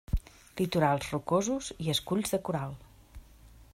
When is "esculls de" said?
1.95-2.41